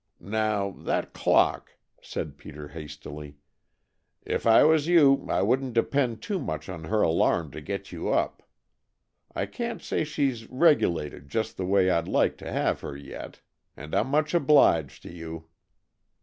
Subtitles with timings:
[0.19, 3.35] "Now, that clock," said Peter hastily,
[4.23, 8.09] "if I was you I wouldn't depend too much on her alarm to get you
[8.09, 8.41] up.
[9.35, 13.41] I can't say she's regulated just the way I'd like to have her yet.
[13.77, 15.49] And I'm much obliged to you."